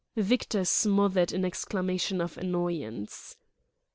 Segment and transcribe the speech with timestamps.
[0.17, 3.37] Victor smothered an exclamation of annoyance.